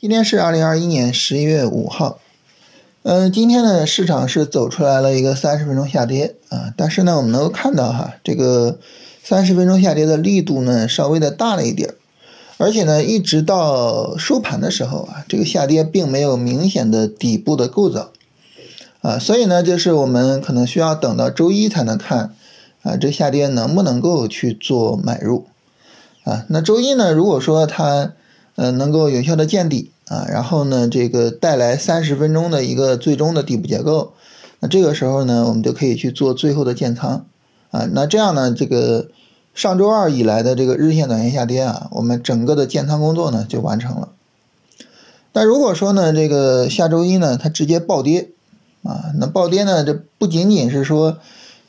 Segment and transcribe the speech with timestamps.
[0.00, 2.20] 今天是二零二一年十一月五号，
[3.02, 8.78] 嗯，今天呢市场是走出来了一个三十分钟下跌啊，但是呢我们能够看到哈，这个
[9.22, 11.92] 三十分钟下跌的力度呢稍微的大了一点，
[12.56, 18.10] 而且呢一直到收盘的时候啊，这个下跌并没有明显的底部的构造。
[19.02, 22.34] 啊，所以呢就是我们可能需要等到周一才能看
[22.80, 25.44] 啊这下跌能不能够去做买入。
[26.24, 28.14] 啊，那周一呢如果说它。
[28.60, 34.12] 呃，能够有效的见底啊，然后呢，这个带来三十分钟的一个最终的底部结构，
[34.58, 37.24] 那这个时候呢，我们就可以去做最后的建仓
[37.70, 37.88] 啊。
[37.90, 39.08] 那这样呢，这个
[39.54, 44.10] 上周二以来的这个日线、短线下跌啊，我们整个的建仓工作呢就完成了。
[45.32, 48.28] 但如果说呢，这个下周一呢，它直接暴跌
[48.82, 51.16] 啊，那暴跌呢，这不仅仅是说，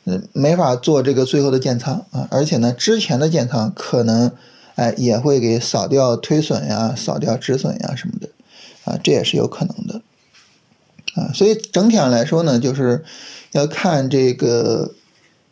[0.03, 4.33] 呃，没法做这个最后的建仓啊，而且呢，之前的建仓可能。
[4.81, 8.29] 哎，也会给扫掉推损呀，扫掉止损呀什么的，
[8.83, 10.01] 啊，这也是有可能的，
[11.13, 13.03] 啊，所以整体上来说呢，就是
[13.51, 14.95] 要看这个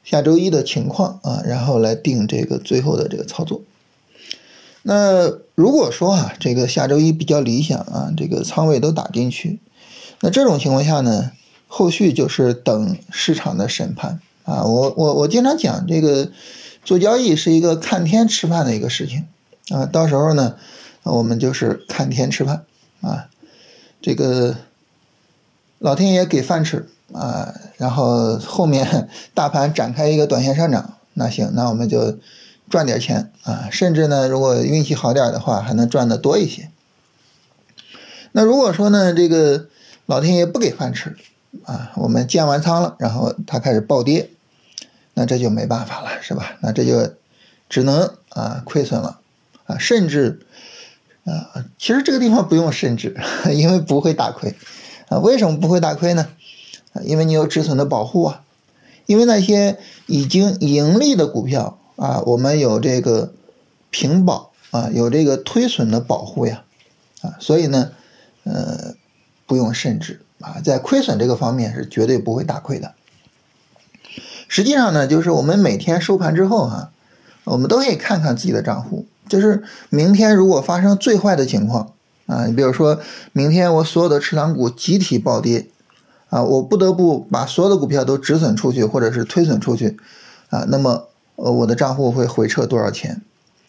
[0.04, 3.62] 下周一的情况啊，然后来定这个最后的这个操作。
[4.82, 9.60] 那如果说啊，这个下周一比较理想啊，这个仓位都打进去，
[10.22, 11.30] 那这种情况下呢，
[11.68, 14.64] 后续就是等市场的审判啊。
[14.64, 16.32] 我我我经常讲这个。
[16.84, 19.28] 做交易是一个看天吃饭的一个事情
[19.70, 20.56] 啊，到时候呢，
[21.04, 22.66] 我们就是看天吃饭
[23.02, 23.30] 啊，
[24.02, 24.56] 这个
[25.78, 32.18] 老天爷给饭吃啊，然后后面 大盘展开一个短线上涨，那行，那我们就
[32.70, 36.70] 赚点钱啊，甚至呢，如果运气好点的话，还能赚的多一些。
[38.32, 39.68] 那如果说呢，这个
[40.06, 41.16] 老天爷不给饭吃
[41.66, 44.30] 啊，我们建完仓了，然后它开始暴跌。
[45.20, 46.56] 那这就没办法了，是吧？
[46.62, 47.14] 那这就
[47.68, 49.20] 只能啊亏损了
[49.66, 50.40] 啊，甚至
[51.26, 53.18] 啊，其实这个地方不用甚至，
[53.52, 54.56] 因为不会大亏
[55.10, 55.20] 啊。
[55.20, 56.30] 为什么不会大亏呢？
[56.94, 58.44] 啊，因为你有止损的保护啊。
[59.08, 63.34] 因为那些已经盈利的股票啊，我们有这个
[63.90, 66.64] 平保啊，有这个推损的保护呀
[67.22, 67.92] 啊，所以呢，
[68.46, 68.94] 呃，
[69.46, 72.94] 不用甚至啊，在亏损这个方面是绝对不会大亏的。
[74.50, 76.90] 实际上呢，就是我们每天收盘之后哈，
[77.46, 79.06] 我们都可以看看自己的账户。
[79.30, 81.94] 就是明天如果发生最坏的情况
[82.26, 83.00] 啊，你比如说
[83.32, 85.68] 明天我所有的持仓股集体暴跌
[86.30, 89.98] 啊，我不得不把所有的股票都止损出去或者是推损出去
[90.50, 93.22] 啊，那么呃我的账户会回撤多少钱？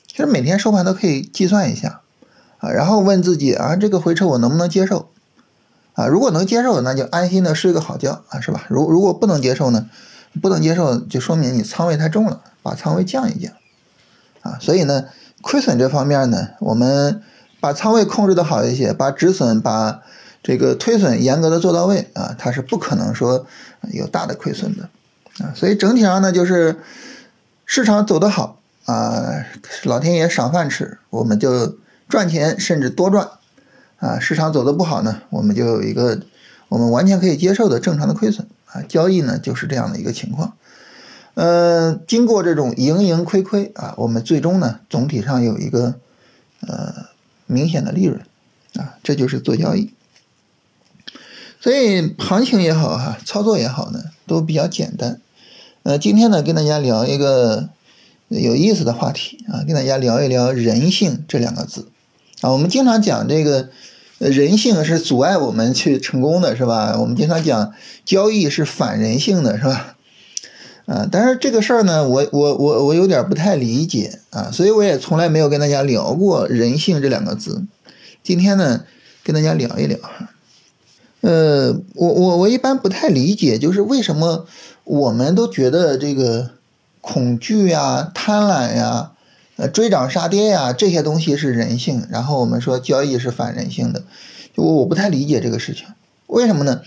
[0.06, 2.00] 其实每天收盘都可以计算一下
[2.58, 5.10] 啊，然后问自己啊，这个回撤我能不能接受
[5.92, 6.06] 啊？
[6.06, 8.64] 如果能接受，那就安心的睡个好觉啊，是吧？
[8.68, 9.90] 如如果不能接受呢？
[10.40, 13.52] 不能接受，就说明你仓位太重了，把仓位降一降，
[14.42, 15.06] 啊，所以呢，
[15.42, 17.20] 亏损这方面呢，我们
[17.58, 20.02] 把仓位控制的好一些，把止损、把
[20.42, 23.44] 这个推损严格的做到位啊，它是不可能说
[23.92, 24.88] 有大的亏损的，
[25.44, 26.78] 啊，所以整体上呢，就是
[27.66, 29.44] 市场走得好啊，
[29.82, 31.76] 老天爷赏饭吃，我们就
[32.08, 33.28] 赚钱，甚至多赚，
[33.98, 36.20] 啊，市场走的不好呢，我们就有一个
[36.68, 38.46] 我们完全可以接受的正常的亏损。
[38.72, 40.56] 啊，交易呢就是这样的一个情况，
[41.34, 45.96] 呃，经过这种盈盈亏亏啊，我们最终呢总体上有一个
[46.60, 47.06] 呃
[47.46, 48.20] 明显的利润
[48.74, 49.92] 啊，这就是做交易。
[51.60, 55.20] 所以行情也好哈，操作也好呢，都比较简单。
[55.82, 57.70] 呃，今天呢跟大家聊一个
[58.28, 61.88] 有意思的话题啊，跟大家聊一聊人性这两个字
[62.40, 63.70] 啊，我们经常讲这个。
[64.28, 66.98] 人性是阻碍我们去成功的，是吧？
[67.00, 67.72] 我们经常讲
[68.04, 69.96] 交易是反人性的，是吧？
[70.84, 77.64] 啊，但是这个事儿呢，我我我我有点不太理解啊，所以我也从来没有跟大家聊过人性这两个字。
[78.22, 78.84] 今天呢，
[79.24, 79.98] 跟大家聊一聊。
[81.22, 84.46] 呃，我我我一般不太理解，就是为什么
[84.84, 86.50] 我们都觉得这个
[87.00, 89.12] 恐惧呀、贪婪呀。
[89.60, 92.06] 呃，追涨杀跌呀，这些东西是人性。
[92.08, 94.02] 然后我们说交易是反人性的，
[94.56, 95.84] 就我不太理解这个事情，
[96.28, 96.80] 为什么呢？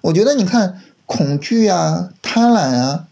[0.00, 3.08] 我觉得你看恐惧啊、贪婪啊，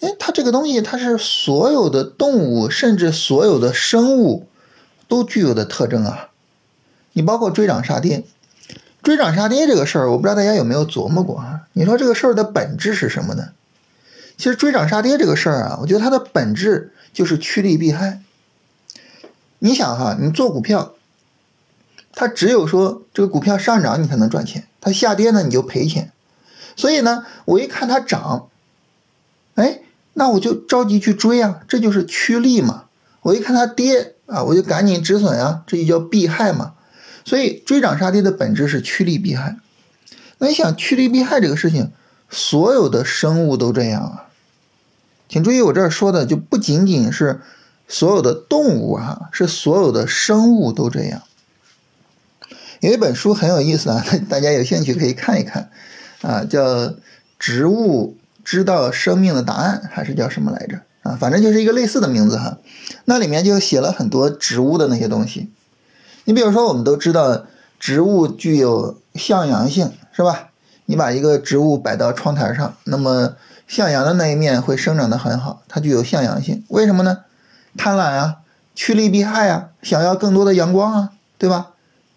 [0.00, 4.48] 哎，它这个东西它是所有的动物，甚至所有的生物
[5.06, 6.30] 都具有的特征啊。
[7.12, 8.24] 你包括追涨杀跌，
[9.04, 11.68] 追涨杀跌这个事儿，我不知道大家有没有琢磨过啊？
[11.74, 13.50] 你说这个事儿的本质是什么呢？
[14.36, 18.20] 其实追涨杀跌这个事儿啊，我觉得它的本质就是趋利避害。
[19.58, 20.94] 你想哈，你做股票，
[22.12, 26.12] 它只有说这个股票上涨你才能赚钱，它下跌呢你就赔钱。
[26.76, 28.48] 所以呢，我一看它涨，
[29.54, 29.80] 哎，
[30.14, 32.84] 那我就着急去追啊，这就是趋利嘛。
[33.22, 36.74] 我一看它跌啊，我就赶紧止损啊，这就叫避害嘛。
[37.24, 39.56] 所以追涨杀跌的本质是趋利避害。
[40.38, 41.90] 那你想趋利避害这个事情，
[42.30, 44.24] 所有的生物都这样啊。
[45.28, 47.40] 请注意，我这儿说的就不仅仅是
[47.88, 51.22] 所有的动物啊，是所有的生物都这样。
[52.80, 55.70] 有一本书很有意思啊， 大家有兴趣可以看一看
[56.22, 56.64] 啊，叫
[57.38, 61.16] 《植物知道生命的答案》，还是叫什么来着啊？
[61.18, 62.58] 反正就是一个类似的名字哈。
[63.06, 65.48] 那里面就写了很多植物的那些东西。
[66.24, 67.46] 你比如说，我们都知道
[67.80, 70.50] 植物具有向阳性，是吧？
[70.84, 73.34] 你把一个植物摆到窗台上，那么
[73.66, 76.64] 向阳的那一面会生长得很好，它具有向阳性。
[76.68, 77.24] 为什么呢？
[77.78, 78.40] 贪婪啊，
[78.74, 81.70] 趋利避害啊，想要更多的阳光啊，对吧？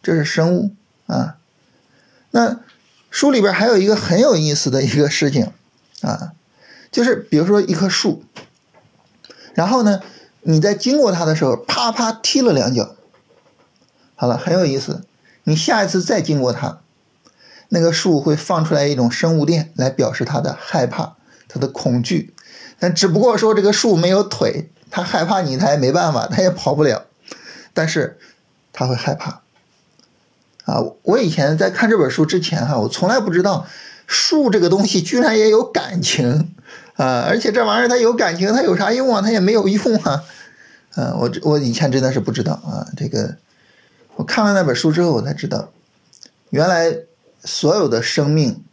[0.03, 0.71] 这是生物
[1.05, 1.37] 啊，
[2.31, 2.59] 那
[3.09, 5.51] 书里边还有一个很有意思的一个事情
[6.01, 6.33] 啊，
[6.91, 8.23] 就是比如说一棵树，
[9.53, 10.01] 然后呢，
[10.41, 12.95] 你在经过它的时候，啪啪踢了两脚，
[14.15, 15.03] 好了，很有意思。
[15.43, 16.79] 你下一次再经过它，
[17.69, 21.15] 那个树会放出来一种生物电来表示它的害怕、
[21.47, 22.33] 它的恐惧，
[22.79, 27.05] 但只不过说这个树没有腿，他害怕你，他也没办法，他也跑不了，
[27.73, 28.19] 但是
[28.71, 29.41] 他会害怕。
[30.65, 33.65] 啊，我以前在看这本书之前哈，我从来不知道
[34.05, 36.53] 树这个东西居然也有感情
[36.95, 37.25] 啊！
[37.27, 39.21] 而且这玩意儿它有感情，它有啥用啊？
[39.21, 40.23] 它也没有用啊！
[40.93, 42.85] 啊，我我以前真的是不知道啊。
[42.95, 43.37] 这个
[44.17, 45.71] 我看完那本书之后，我才知道，
[46.51, 46.95] 原来
[47.43, 48.63] 所有的生命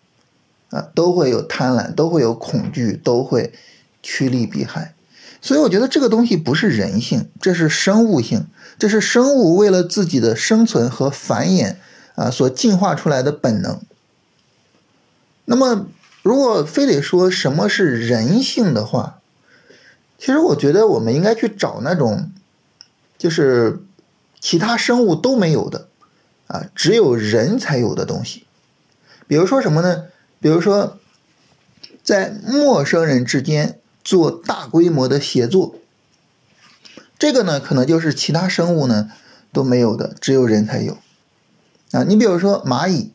[0.71, 3.55] 啊都会有贪婪，都会有恐惧，都会
[4.03, 4.95] 趋利避害。
[5.41, 8.47] 所以我觉得这个东西不是人性，这是生物性，
[8.77, 11.77] 这是生物为了自己的生存和繁衍
[12.17, 13.81] 啊所进化出来的本能。
[15.45, 15.87] 那么，
[16.23, 19.21] 如果非得说什么是人性的话，
[20.19, 22.33] 其实我觉得我们应该去找那种，
[23.17, 23.81] 就是
[24.41, 25.87] 其他生物都没有的
[26.49, 28.45] 啊，只有人才有的东西。
[29.29, 30.07] 比如说什么呢？
[30.41, 30.99] 比如说，
[32.03, 33.79] 在陌生人之间。
[34.09, 35.75] 做大规模的协作，
[37.19, 39.11] 这个呢，可能就是其他生物呢
[39.53, 40.97] 都没有的，只有人才有。
[41.93, 43.13] 啊，你比如说蚂蚁，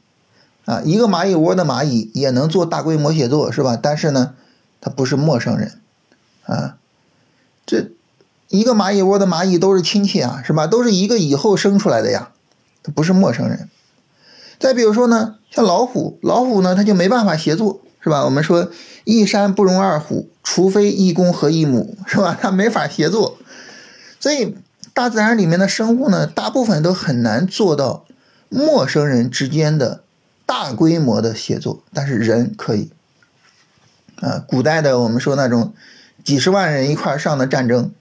[0.66, 3.76] 啊，一个蚂蚁窝的蚂蚁也能做大规模协作，是吧？
[3.76, 4.36] 但是呢，
[4.82, 5.80] 它不是陌生人，
[6.46, 6.78] 啊，
[7.66, 7.90] 这
[8.50, 10.68] 一个蚂蚁窝的蚂蚁都是亲戚啊，是吧？
[10.68, 12.30] 都是一个蚁后生出来的呀，
[12.84, 13.68] 它不是陌生人。
[14.60, 17.82] 再比如说呢，像老虎，老虎呢，它就没办法协作。
[18.04, 18.26] 是吧？
[18.26, 18.70] 我们说
[19.06, 22.38] 一山不容二虎，除非一公和一母，是吧？
[22.40, 23.38] 它没法协作，
[24.20, 24.58] 所以
[24.94, 28.06] 大自然里面的生物呢，大部分都很难做到
[28.50, 30.04] 陌生人之间的
[30.46, 32.92] 大规模的协作，但是人可以。
[34.20, 35.74] 啊，古代的我们说那种
[36.26, 37.92] 几十万人一块上的战争，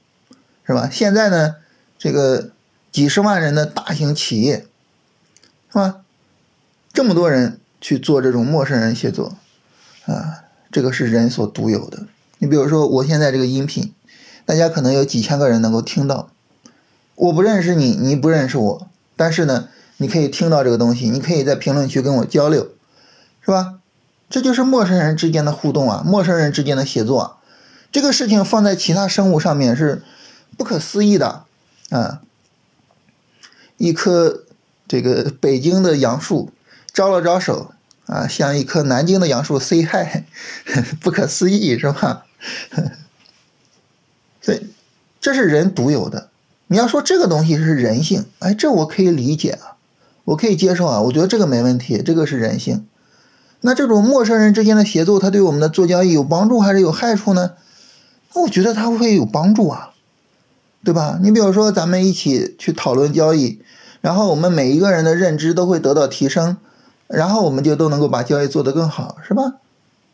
[0.66, 0.88] 是吧？
[0.90, 1.54] 现在呢，
[1.96, 2.50] 这个
[2.90, 4.66] 几十万人的大型企业，
[5.68, 6.00] 是吧？
[6.92, 9.36] 这么多人去做这种陌生人协作。
[10.06, 12.06] 啊，这个是人所独有的。
[12.38, 13.94] 你比如说，我现在这个音频，
[14.44, 16.28] 大家可能有几千个人能够听到。
[17.14, 19.68] 我不认识你，你不认识我，但是呢，
[19.98, 22.68] 你可以听到这个东西，你可以在评论区跟我交流，
[23.40, 23.78] 是吧？
[24.28, 27.36] 这就是陌生人之间的互动啊，陌生人之间的协作啊。
[27.92, 30.02] 这个事情放在其他生物上面是
[30.56, 31.44] 不可思议的
[31.90, 32.22] 啊。
[33.76, 34.42] 一棵
[34.88, 36.50] 这个北京的杨树
[36.92, 37.72] 招了招手。
[38.06, 40.24] 啊，像一棵南京的杨树，say hi，
[41.00, 42.24] 不可思议是吧？
[44.42, 44.66] 所以
[45.20, 46.28] 这是人独有的。
[46.66, 49.76] 你要说这个东西是人性，哎，这我可以理解啊，
[50.24, 52.86] 我可以接受啊，我觉得这个没问题，这个是人性。
[53.60, 57.52] 那这种陌生人之间的协作，它对我们的做交易有帮助还是有害处呢？
[58.34, 59.92] 那我觉得它会有帮助啊，
[60.82, 61.20] 对吧？
[61.22, 63.60] 你比如说咱们一起去讨论交易，
[64.00, 66.56] 然后我们每一个人的认知都会得到提升。
[67.12, 69.54] 然后我们就都能够把交易做得更好，是吧？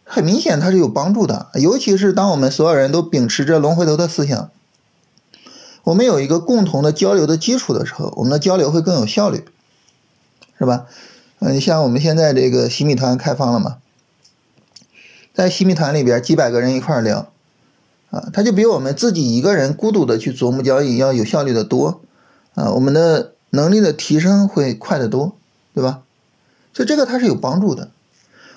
[0.04, 4.50] 很明显它是有帮助的，尤其是当我们所有人都秉持着龙回头的思想，
[5.84, 9.44] 我们有一个共同的交流的基础的时候，我们的交流会更有效率，
[10.58, 10.86] 是吧？
[11.40, 13.76] 嗯，像我们现在这个洗米团开放了嘛，
[15.34, 17.30] 在洗米团里边几百个人一块聊，
[18.10, 22.00] 啊，它就比我们自己一个人孤独的去琢磨交易要有效率的多，
[22.54, 25.36] 啊，我们的能力的提升会快得多，
[25.74, 26.00] 对吧？
[26.78, 27.90] 所以这个它是有帮助的。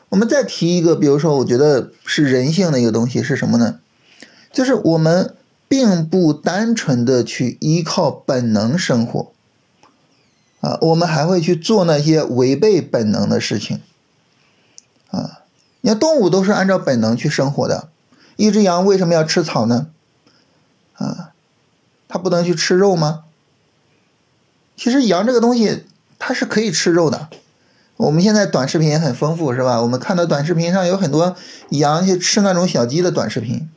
[0.09, 3.79] 我们再提一个，比如说，我觉得是人性的一个东西是什么呢？
[4.53, 5.35] 就是我们
[5.67, 9.31] 并不单纯的去依靠本能生活，
[10.59, 13.81] 啊，我们还会去做那些违背本能的事情，
[15.09, 15.41] 啊，
[15.81, 17.89] 你看动物都是按照本能去生活的。
[18.35, 19.87] 一只羊为什么要吃草呢？
[20.93, 21.31] 啊，
[22.07, 23.23] 它不能去吃肉吗？
[24.77, 25.85] 其实羊这个东西。
[26.23, 27.29] 它是可以吃肉的。
[28.01, 29.79] 我们现在短视频也很丰富，是吧？
[29.79, 31.35] 我们看到短视频上有很多
[31.69, 33.69] 羊去吃那种小鸡的短视频，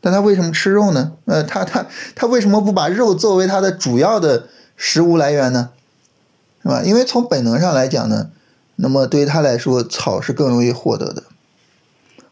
[0.00, 1.12] 但它为什么吃肉呢？
[1.26, 5.70] 呃，它它它为什么不把肉作为它的主要的食物来源呢？
[6.64, 6.82] 是吧？
[6.82, 8.30] 因为从本能上来讲呢，
[8.74, 11.22] 那么对于它来说，草是更容易获得的，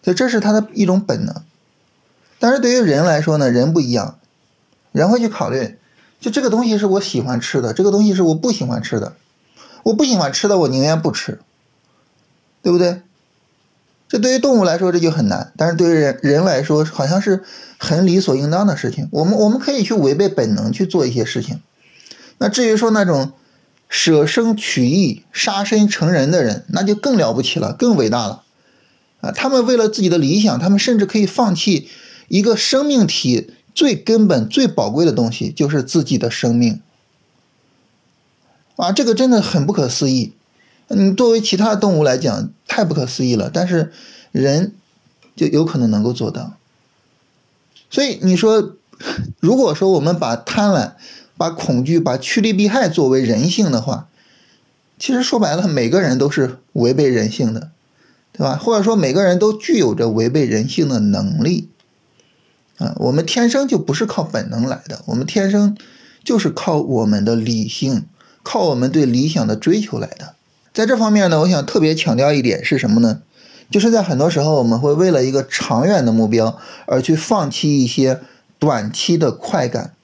[0.02, 1.37] 所以这是它的一种本能。
[2.41, 4.19] 但是对于人来说呢，人不一样，
[4.91, 5.79] 人会去考虑，
[6.19, 9.12] 就这个东西是我喜欢吃的，这个东西是我不喜欢吃的。
[9.82, 11.40] 我不喜欢吃的，我宁愿不吃，
[12.62, 13.02] 对不对？
[14.08, 17.42] 这对于动物来说这就很难，但是对于人人来说，好像是
[17.78, 19.08] 很理所应当的事情。
[19.10, 21.62] 我们我们可以去违背本能去做一些事情。
[22.36, 23.32] 那至于说那种
[23.88, 28.42] 舍生取义、杀身成仁的人，那就更了不起了，更伟大了
[29.22, 29.32] 啊！
[29.32, 31.88] 他们为了自己的理想，他们甚至可以放弃
[32.28, 36.82] 一个生命体最根本、最宝贵的东西，就是自己的生命。
[38.76, 40.33] 啊，这个真的很不可思议。
[40.88, 43.50] 嗯，作为其他动物来讲，太不可思议了。
[43.52, 43.93] 但是
[44.31, 44.75] 人
[45.37, 46.55] 就有可能能够做到。
[47.91, 48.75] 所以你说，
[49.41, 50.93] 如果说我们把贪婪、
[51.37, 54.09] 把恐惧、把趋利避害作为人性的话，
[54.99, 57.71] 其实说白了，每个人都是违背人性的，
[58.33, 58.57] 对吧？
[58.57, 61.69] 或者说每个人都具有着违背人性的能力。
[62.79, 65.76] 啊，我们天生就不是靠本能来的，我们天生
[66.25, 68.07] 就是靠我们的理性。
[68.42, 70.34] 靠我们对理想的追求来的，
[70.72, 73.22] 在这方面呢，我想特别强调一点是什么呢？
[73.70, 78.20] 就是在很多时候，我们会为了一个长远的目标而去放弃一些
[78.58, 79.94] 短期的快感。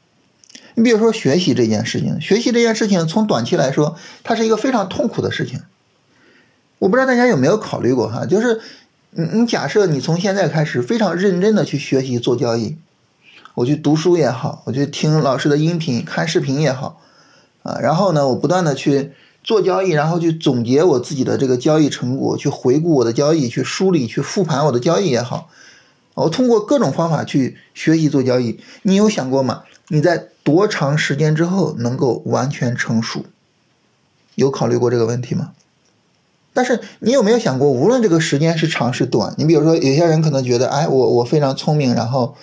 [0.75, 5.61] 你比如说学习这件事情，学习这件事情从短期来说，它是一个非常痛苦的事情。
[6.79, 8.61] 我不知道大家有没有考虑过哈，就是
[9.11, 12.77] 你你假设你从现在开始非常认真的去学习做交易，
[13.55, 17.01] 我去读书也好，我去听老师的音频、看视频也好。
[17.69, 19.13] 啊，然后呢，我不断的去
[19.45, 25.51] 做交易，然后去总结我自己的这个交易成果，去回顾我的交易，去梳理、去复盘我的交易也好，
[26.15, 28.59] 我通过各种方法去学习做交易。
[28.83, 29.65] 你有想过吗？
[29.89, 33.25] 你在多长时间之后能够完全成熟？
[34.35, 35.53] 有考虑过这个问题吗？
[36.55, 42.35] 但是你有没有想过，无论这个时间是长是短，你比如说有些人可能觉得，哎，我我非常聪明，然后，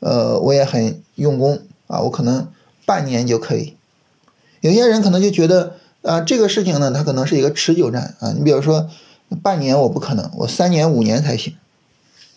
[0.00, 2.48] 呃，我也很用功啊，我可能
[2.84, 3.76] 半年就可以。
[4.60, 8.32] 有些人可能就觉得啊，这个事情呢，它可能是一个持久战啊。
[8.36, 8.88] 你比如说，
[9.42, 11.54] 半年我不可能，我三年五年才行。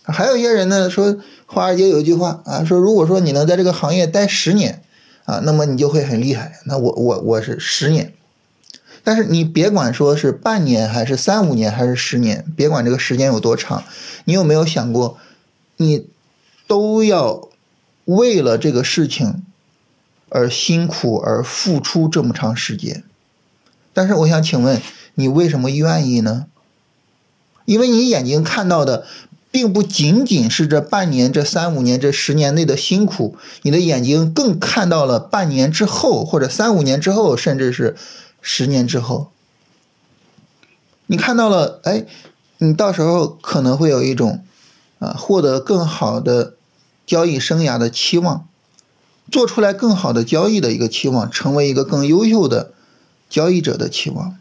[0.04, 4.82] 还有一些人呢说，华尔街有一句话啊，说如果说你能在这个行业待十年
[5.26, 6.60] 啊，那么你就会很厉害。
[6.66, 8.14] 那我我我是十年，
[9.04, 13.84] 但是你别管说是半年还是三五年还是十年，别管这个时间有多长，
[14.26, 15.18] 你有没有想过，
[15.78, 16.08] 你
[16.68, 17.48] 都要
[18.06, 19.44] 为了这个事情。
[20.34, 23.04] 而辛苦而付出这么长时间，
[23.94, 24.82] 但是我想请问
[25.14, 26.48] 你为什么愿意呢？
[27.66, 29.06] 因为你眼睛看到的，
[29.52, 37.96] 并不仅仅是这半年、这三五年、这十年内的辛苦，你的眼睛更看到了半年之后，或者三五年之后，甚至是
[38.42, 39.30] 十年之后，
[41.06, 42.06] 你看到了，哎，
[42.58, 44.44] 你到时候可能会有一种
[44.98, 46.56] 啊，获得更好的
[47.06, 48.48] 交易生涯的期望。
[49.32, 52.74] 做出来更好的交易的一个期望，成为一个更优秀的
[53.30, 54.38] 交易者的期望。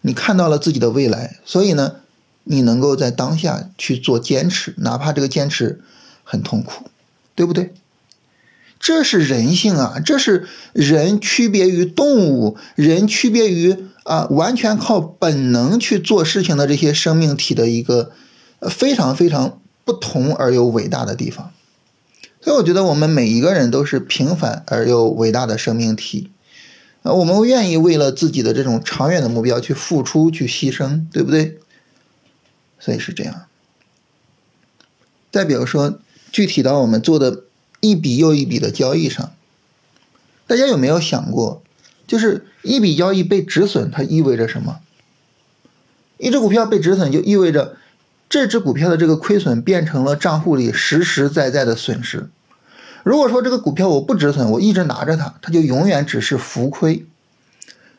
[0.00, 1.96] 你看到了自己的未来，所以呢，
[2.44, 5.80] 你能够在当下去做坚持，哪怕这个坚持
[6.24, 6.86] 很痛苦，
[7.34, 7.74] 对不对？
[8.80, 18.12] 这是人性啊，这是人区别于动物，人区别于啊完全靠本能去做事情的这些生命体的一个
[18.70, 21.52] 非常非常不同而又伟大的地方。
[22.42, 26.30] 所以我觉得我们每一个人都是平凡而又伟大的生命体，
[27.02, 31.58] 啊，我们愿意为了自己的这种长远的目标去付出、去牺牲，对不对？
[32.78, 33.42] 所以是这样。
[35.30, 35.98] 再比如说，
[36.32, 37.44] 具体到我们做的
[37.80, 39.32] 一笔又一笔的交易上，
[40.46, 41.62] 大家有没有想过，
[42.06, 44.80] 就是一笔交易被止损，它意味着什么？
[46.16, 47.76] 一只股票被止损，就意味着。
[48.30, 52.30] 这只股票的这个亏损变成了账户里实实在在的损失。
[53.02, 57.04] 如果说这个股票我不止损，我一直拿着它，它就永远只是浮亏。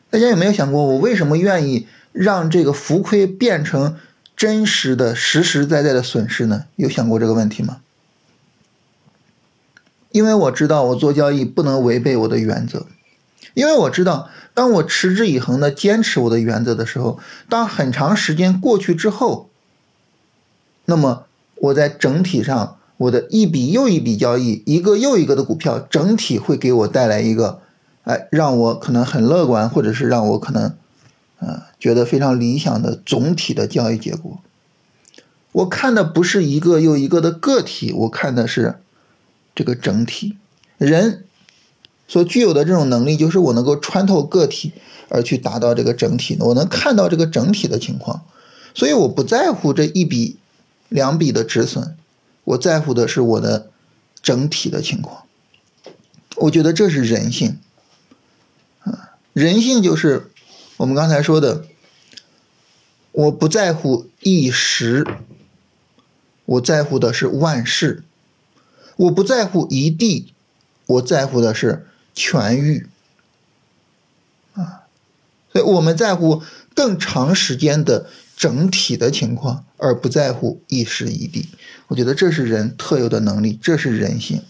[0.08, 3.98] 大家有没有想过，我为什么愿意让这个浮亏变成
[4.34, 6.64] 真实的、实实在在的损失呢？
[6.76, 7.82] 有想过这个问题吗？
[10.12, 12.86] 因为我知道我做交易不能违背我的原则，
[13.52, 17.18] 因为我知道当我持之以恒的坚持我的原则的时候，
[17.50, 19.50] 当很长时间过去之后。
[20.84, 21.24] 那么
[21.56, 27.60] 我在整体上，我的一笔又一笔交易，一个又一个的股票，整体会给我带来一个，
[28.04, 30.74] 哎，让我可能很乐观，或者是让我可能
[31.38, 34.38] 啊，觉得非常理想的总体的交易结果。
[35.52, 38.76] 我看的不是一个又一个的个体，我看的是
[39.54, 40.36] 这个整体。
[40.78, 41.24] 人
[42.08, 44.72] 所具有的这种能力，就是我能够穿透个体
[45.08, 48.22] 而去达到这个整体的，我能看到这个整体的情况，
[48.74, 50.38] 所以我不在乎这一笔、
[50.92, 51.96] 两笔的止损，
[52.44, 53.70] 我在乎的是我的
[54.22, 55.24] 整体的情况。
[56.36, 57.58] 我觉得这是人性，
[58.80, 60.30] 啊，人性就是
[60.76, 61.64] 我们刚才说的，
[63.10, 65.06] 我不在乎一时。
[66.44, 68.02] 我在乎的是万事，
[68.96, 70.34] 我不在乎一地，
[70.86, 72.88] 我在乎的是全域，
[74.52, 74.82] 啊，
[75.52, 76.42] 所以我们在乎
[76.74, 81.48] 更长时间的整体的情况，而不在乎一时一地。
[81.88, 84.42] 我觉得这是人特有的能力，这是人性。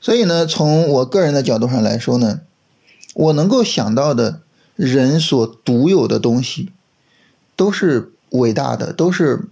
[0.00, 2.40] 所以呢，从我个人的角度上来说呢，
[3.14, 4.40] 我能够想到的
[4.74, 6.72] 人所独有的东西，
[7.54, 8.12] 都是。
[8.30, 9.44] 伟大的都是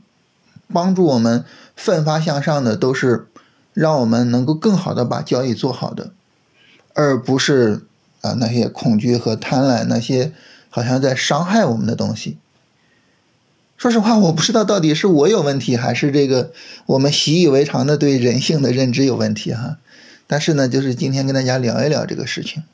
[0.71, 1.45] 帮助我们
[1.77, 3.29] 奋发向上的，都是
[3.73, 6.11] 让我们能够更好的把交易做好的，
[6.93, 7.87] 而不是
[8.21, 10.33] 啊那些恐惧和贪婪那些
[10.75, 12.37] 好像在伤害我们的东西。
[13.77, 16.53] 说实话，我不知道到底是我有问题，还是这个
[16.87, 19.79] 我们习以为常的对人性的认知有问题哈。
[20.27, 22.65] 但是呢，就是今天跟大家聊一聊这个事情，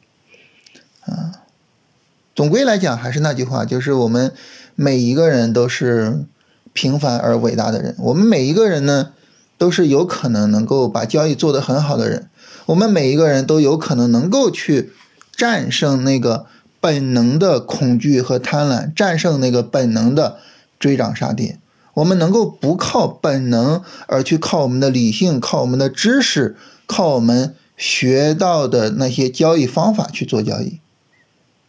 [1.05, 1.43] 啊，
[2.35, 4.33] 总归来讲还是那句话，就是我们。
[4.77, 6.25] 每一个人都是
[6.73, 7.95] 平凡而伟大的人。
[7.99, 9.13] 我们每一个人呢，
[9.59, 12.31] 都是有可能能够把交易做得很好的人。
[12.65, 14.91] 我们每一个人都有可能能够去
[15.37, 16.47] 战胜那个
[16.81, 20.39] 本能的恐惧和贪婪，战胜那个本能的
[20.79, 21.59] 追涨杀跌。
[21.95, 30.79] 我们能够不靠本能，而去靠我们的理性，靠我们的知识，靠我们学到的那些交易方法去做交易。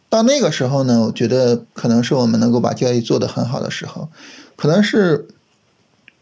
[0.08, 4.08] 到那个时候呢，我觉得可能是我们能够把交易做得很好的时候，
[4.56, 5.26] 可能是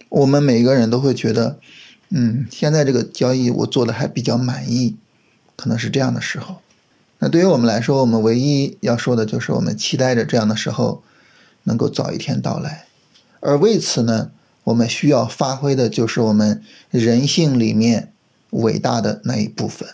[0.08, 1.58] 我们每个人都会觉得，
[2.08, 4.96] 嗯，现在这个交易我做的还比较满意，
[5.56, 6.56] 可能是这样的时候。
[7.22, 11.02] 那对于我们来说，我们唯一要说的就是我们期待着这样的时候
[11.64, 12.86] 能够早一天到来，
[13.40, 14.30] 而为此呢，
[14.64, 18.12] 我们需要发挥的就是我们人性里面
[18.50, 19.86] 伟大的那一部分。